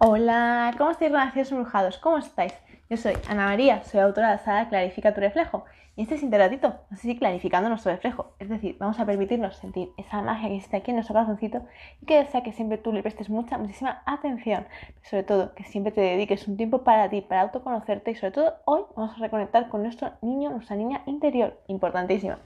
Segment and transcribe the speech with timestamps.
[0.00, 1.98] Hola, ¿cómo estáis, renacidos embrujados?
[1.98, 2.54] ¿Cómo estáis?
[2.88, 5.64] Yo soy Ana María, soy autora de la saga Clarifica tu reflejo.
[5.96, 8.32] Y este es Interratito, así clarificando nuestro reflejo.
[8.38, 11.62] Es decir, vamos a permitirnos sentir esa magia que existe aquí en nuestro corazoncito
[12.00, 14.68] y que desea que siempre tú le prestes mucha, muchísima atención.
[15.02, 18.54] sobre todo, que siempre te dediques un tiempo para ti, para autoconocerte y sobre todo
[18.66, 22.38] hoy vamos a reconectar con nuestro niño, nuestra niña interior, importantísima.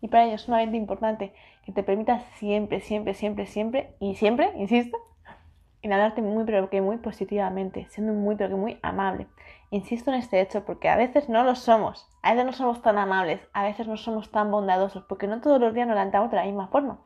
[0.00, 1.32] Y para ello es sumamente importante
[1.64, 4.98] que te permitas siempre, siempre, siempre, siempre y siempre, insisto,
[5.86, 9.26] inhalarte muy pero que muy positivamente, siendo muy pero que muy amable.
[9.70, 12.98] Insisto en este hecho porque a veces no lo somos, a veces no somos tan
[12.98, 16.36] amables, a veces no somos tan bondadosos, porque no todos los días nos levantamos de
[16.36, 16.98] la misma forma.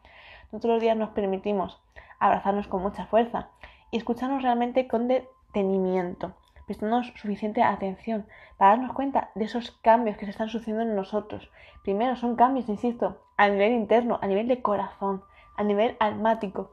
[0.52, 1.80] No todos los días nos permitimos
[2.18, 3.48] abrazarnos con mucha fuerza
[3.90, 6.32] y escucharnos realmente con detenimiento,
[6.66, 8.26] prestándonos suficiente atención
[8.58, 11.50] para darnos cuenta de esos cambios que se están sucediendo en nosotros.
[11.82, 15.22] Primero son cambios, insisto, a nivel interno, a nivel de corazón,
[15.56, 16.72] a nivel almático.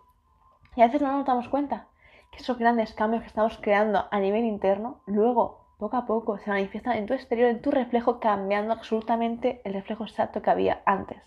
[0.75, 1.87] Y a veces no nos damos cuenta
[2.31, 6.49] que esos grandes cambios que estamos creando a nivel interno, luego, poco a poco, se
[6.49, 11.21] manifiestan en tu exterior, en tu reflejo, cambiando absolutamente el reflejo exacto que había antes.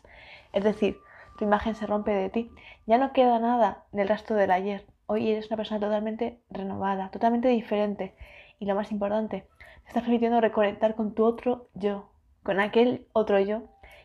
[0.53, 0.99] Es decir,
[1.39, 2.51] tu imagen se rompe de ti.
[2.87, 4.87] Ya no queda nada del resto del ayer.
[5.07, 8.15] Hoy eres una persona totalmente renovada, totalmente diferente.
[8.59, 9.47] Y lo más importante,
[9.83, 12.11] te estás permitiendo reconectar con tu otro yo,
[12.43, 13.63] con aquel otro yo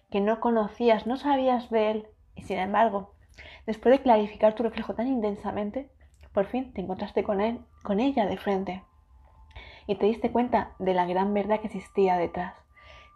[0.09, 2.07] que no conocías, no sabías de él.
[2.35, 3.13] Y sin embargo,
[3.65, 5.89] después de clarificar tu reflejo tan intensamente,
[6.35, 8.83] por fin te encontraste con él, con ella de frente
[9.87, 12.53] y te diste cuenta de la gran verdad que existía detrás.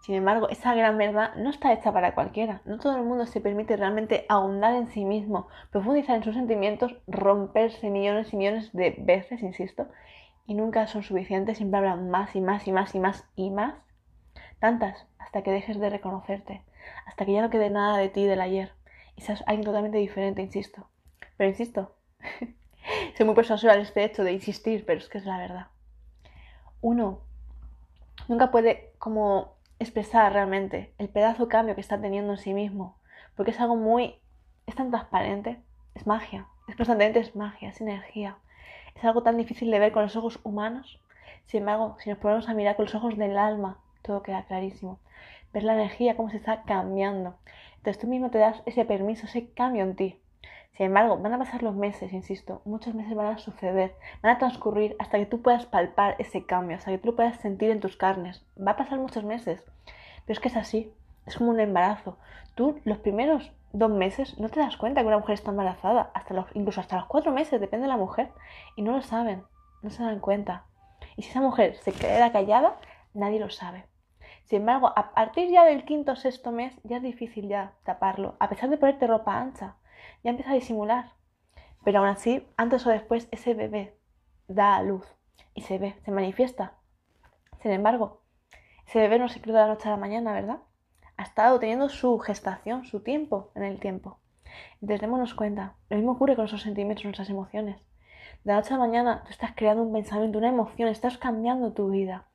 [0.01, 2.61] Sin embargo, esa gran verdad no está hecha para cualquiera.
[2.63, 6.95] No todo el mundo se permite realmente ahondar en sí mismo, profundizar en sus sentimientos,
[7.05, 9.87] romperse millones y millones de veces, insisto,
[10.45, 13.75] y nunca son suficientes, siempre habrá más y más y más y más y más.
[14.59, 16.63] Tantas, hasta que dejes de reconocerte,
[17.05, 18.71] hasta que ya no quede nada de ti del ayer
[19.17, 20.87] y seas alguien totalmente diferente, insisto.
[21.35, 21.93] Pero insisto,
[23.15, 25.67] soy muy persuasiva en este hecho de insistir, pero es que es la verdad.
[26.81, 27.21] Uno
[28.27, 32.95] nunca puede como expresar realmente el pedazo de cambio que está teniendo en sí mismo,
[33.35, 34.15] porque es algo muy,
[34.67, 35.59] es tan transparente,
[35.95, 38.37] es magia, es constantemente es magia, es energía,
[38.95, 40.99] es algo tan difícil de ver con los ojos humanos.
[41.45, 44.99] Sin embargo, si nos ponemos a mirar con los ojos del alma, todo queda clarísimo.
[45.53, 47.35] Ver la energía, cómo se está cambiando.
[47.77, 50.19] Entonces tú mismo te das ese permiso, ese cambio en ti.
[50.79, 54.37] Sin embargo, van a pasar los meses, insisto, muchos meses van a suceder, van a
[54.37, 57.81] transcurrir hasta que tú puedas palpar ese cambio, hasta que tú lo puedas sentir en
[57.81, 58.45] tus carnes.
[58.57, 59.61] Va a pasar muchos meses,
[60.25, 60.93] pero es que es así,
[61.25, 62.17] es como un embarazo.
[62.55, 66.33] Tú los primeros dos meses no te das cuenta que una mujer está embarazada, hasta
[66.33, 68.31] los, incluso hasta los cuatro meses, depende de la mujer,
[68.77, 69.43] y no lo saben,
[69.81, 70.63] no se dan cuenta.
[71.17, 72.77] Y si esa mujer se queda callada,
[73.13, 73.83] nadie lo sabe.
[74.45, 78.37] Sin embargo, a partir ya del quinto o sexto mes ya es difícil ya taparlo,
[78.39, 79.75] a pesar de ponerte ropa ancha
[80.23, 81.13] ya empieza a disimular.
[81.83, 83.97] Pero aún así, antes o después, ese bebé
[84.47, 85.05] da a luz
[85.53, 86.73] y se ve, se manifiesta.
[87.61, 88.21] Sin embargo,
[88.87, 90.59] ese bebé no se creó de la noche a la mañana, ¿verdad?
[91.17, 94.19] Ha estado teniendo su gestación, su tiempo en el tiempo.
[94.81, 97.77] Entonces démonos cuenta, lo mismo ocurre con nuestros sentimientos, nuestras emociones.
[98.43, 101.73] De la noche a la mañana tú estás creando un pensamiento, una emoción, estás cambiando
[101.73, 102.25] tu vida.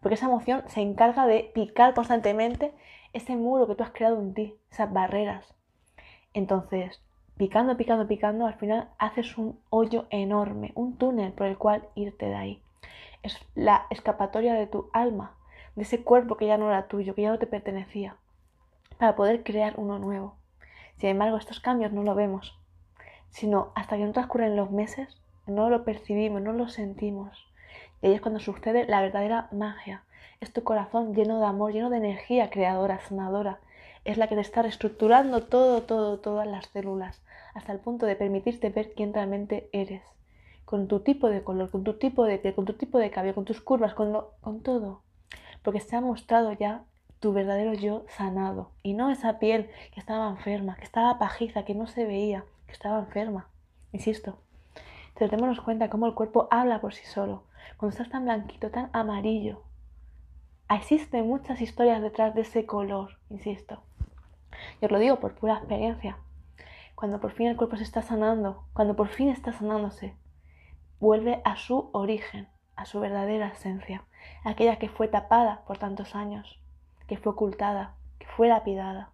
[0.00, 2.74] Porque esa emoción se encarga de picar constantemente
[3.14, 5.54] ese muro que tú has creado en ti, esas barreras.
[6.34, 7.02] Entonces,
[7.36, 12.26] picando, picando, picando, al final haces un hoyo enorme, un túnel por el cual irte
[12.26, 12.62] de ahí.
[13.22, 15.34] Es la escapatoria de tu alma,
[15.76, 18.16] de ese cuerpo que ya no era tuyo, que ya no te pertenecía,
[18.98, 20.36] para poder crear uno nuevo.
[20.96, 22.56] Sin embargo, estos cambios no lo vemos,
[23.30, 27.46] sino hasta que no transcurren los meses, no lo percibimos, no lo sentimos.
[28.00, 30.04] Y ahí es cuando sucede la verdadera magia.
[30.40, 33.60] Es tu corazón lleno de amor, lleno de energía creadora, sanadora.
[34.04, 37.22] Es la que te está reestructurando todo, todo, todas las células
[37.54, 40.02] hasta el punto de permitirte ver quién realmente eres,
[40.64, 43.34] con tu tipo de color, con tu tipo de piel, con tu tipo de cabello,
[43.34, 45.02] con tus curvas, con, con todo,
[45.62, 46.84] porque se ha mostrado ya
[47.20, 51.74] tu verdadero yo sanado y no esa piel que estaba enferma, que estaba pajiza, que
[51.74, 53.48] no se veía, que estaba enferma,
[53.92, 54.36] insisto.
[55.08, 57.44] Entonces démonos cuenta cómo el cuerpo habla por sí solo.
[57.76, 59.62] Cuando estás tan blanquito, tan amarillo,
[60.76, 63.82] existen muchas historias detrás de ese color, insisto.
[64.80, 66.16] Yo os lo digo por pura experiencia
[66.94, 70.14] cuando por fin el cuerpo se está sanando, cuando por fin está sanándose,
[71.00, 74.04] vuelve a su origen, a su verdadera esencia,
[74.44, 76.60] aquella que fue tapada por tantos años,
[77.06, 79.10] que fue ocultada, que fue lapidada.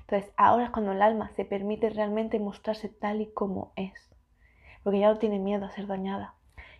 [0.00, 4.08] Entonces, ahora es cuando el alma se permite realmente mostrarse tal y como es,
[4.82, 6.34] porque ya no tiene miedo a ser dañada.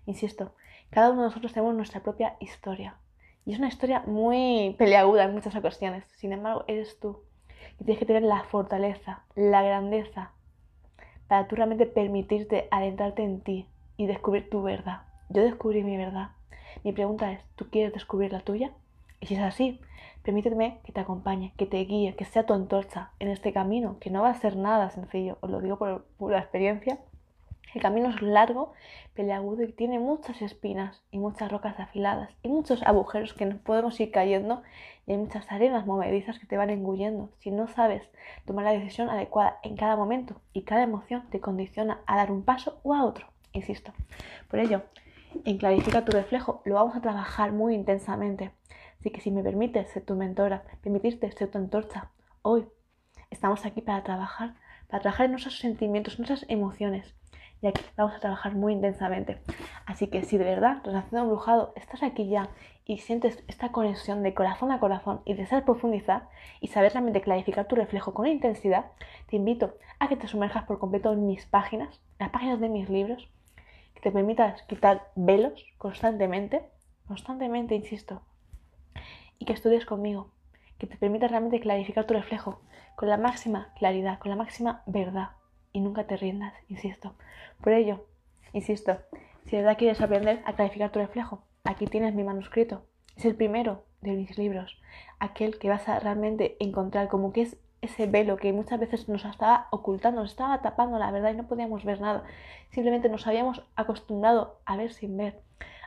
[0.07, 0.55] Insisto,
[0.91, 2.97] cada uno de nosotros tenemos nuestra propia historia,
[3.49, 6.05] y es una historia muy peleaguda en muchas ocasiones.
[6.17, 7.23] Sin embargo, eres tú
[7.81, 10.33] y tienes que tener la fortaleza, la grandeza,
[11.29, 13.67] para tú realmente permitirte adentrarte en ti
[13.97, 15.01] y descubrir tu verdad.
[15.31, 16.33] yo descubrí mi verdad.
[16.85, 18.73] Mi pregunta es, ¿tú quieres descubrir la tuya?
[19.19, 19.81] Y si es así,
[20.23, 24.11] permíteme que te acompañe, que te guíe, que sea tu antorcha en este camino, que
[24.11, 26.99] no va a ser nada sencillo, os lo digo por, por la experiencia.
[27.75, 28.73] El camino es largo,
[29.15, 33.99] peleagudo y tiene muchas espinas y muchas rocas afiladas y muchos agujeros que nos podemos
[34.01, 34.63] ir cayendo
[35.07, 38.09] y hay muchas arenas movedizas que te van engullendo si no sabes
[38.47, 42.43] tomar la decisión adecuada en cada momento y cada emoción te condiciona a dar un
[42.43, 43.93] paso o a otro, insisto.
[44.51, 44.83] Por ello,
[45.45, 48.51] en Clarifica tu reflejo lo vamos a trabajar muy intensamente.
[48.99, 52.11] Así que si me permites ser tu mentora, permitirte ser tu antorcha,
[52.43, 52.67] hoy
[53.31, 54.55] estamos aquí para trabajar,
[54.89, 57.15] para trabajar en nuestros sentimientos, nuestras emociones
[57.61, 59.39] y aquí vamos a trabajar muy intensamente.
[59.87, 62.49] Así que si de verdad, Renaciendo Embrujado, estás aquí ya
[62.85, 66.29] y sientes esta conexión de corazón a corazón y deseas profundizar
[66.61, 68.87] y saber realmente clarificar tu reflejo con intensidad,
[69.29, 72.89] te invito a que te sumerjas por completo en mis páginas, las páginas de mis
[72.89, 73.29] libros,
[73.95, 76.65] que te permitas quitar velos constantemente,
[77.07, 78.23] constantemente, insisto,
[79.39, 80.31] y que estudies conmigo,
[80.79, 82.61] que te permita realmente clarificar tu reflejo
[82.95, 85.31] con la máxima claridad, con la máxima verdad
[85.73, 87.15] y nunca te rindas, insisto.
[87.63, 88.05] Por ello,
[88.53, 88.99] insisto,
[89.45, 92.83] si de verdad quieres aprender a clarificar tu reflejo, aquí tienes mi manuscrito.
[93.17, 94.81] Es el primero de mis libros,
[95.19, 99.25] aquel que vas a realmente encontrar como que es ese velo que muchas veces nos
[99.25, 102.25] estaba ocultando, nos estaba tapando la verdad y no podíamos ver nada.
[102.71, 105.41] Simplemente nos habíamos acostumbrado a ver sin ver,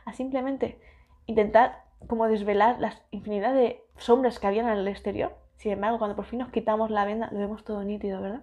[0.04, 0.78] a simplemente
[1.26, 5.36] intentar como desvelar las infinidad de sombras que habían en el exterior.
[5.56, 8.42] Sin embargo, cuando por fin nos quitamos la venda, lo vemos todo nítido, ¿verdad?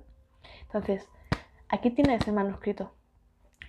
[0.61, 1.09] Entonces,
[1.69, 2.91] aquí tienes el manuscrito.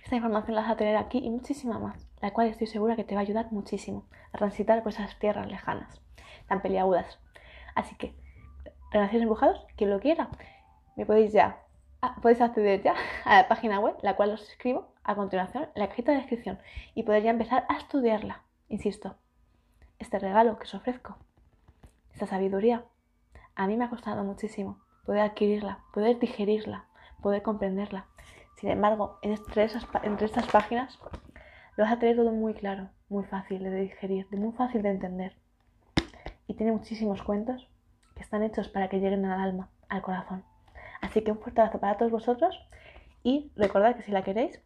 [0.03, 3.03] Esta información la vas a tener aquí y muchísima más, la cual estoy segura que
[3.03, 6.01] te va a ayudar muchísimo a transitar por esas tierras lejanas,
[6.47, 7.19] tan peliagudas.
[7.75, 8.15] Así que,
[8.91, 10.29] Renacidos Empujados, quien lo quiera,
[10.97, 11.61] me podéis ya,
[12.01, 12.95] ah, podéis acceder ya
[13.25, 16.59] a la página web, la cual os escribo a continuación en la cajita de descripción
[16.95, 18.43] y poder ya empezar a estudiarla.
[18.67, 19.15] Insisto,
[19.99, 21.17] este regalo que os ofrezco,
[22.13, 22.83] esta sabiduría,
[23.55, 26.85] a mí me ha costado muchísimo poder adquirirla, poder digerirla,
[27.21, 28.05] poder comprenderla.
[28.55, 29.67] Sin embargo, entre,
[30.03, 30.99] entre estas páginas
[31.77, 35.35] lo vas a tener todo muy claro, muy fácil de digerir, muy fácil de entender.
[36.47, 37.67] Y tiene muchísimos cuentos
[38.15, 40.43] que están hechos para que lleguen al alma, al corazón.
[41.01, 42.59] Así que un fuerte abrazo para todos vosotros
[43.23, 44.61] y recordad que si la queréis,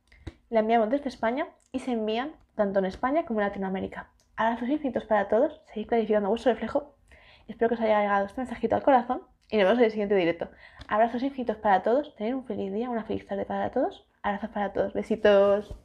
[0.50, 4.10] la enviamos desde España y se envían tanto en España como en Latinoamérica.
[4.36, 6.96] Abrazos infinitos para todos, seguid clarificando vuestro reflejo.
[7.48, 10.16] Espero que os haya llegado este mensajito al corazón y nos vemos en el siguiente
[10.16, 10.50] directo.
[10.88, 14.06] Abrazos infinitos para todos, tener un feliz día, una feliz tarde para todos.
[14.22, 15.76] Abrazos para todos, besitos.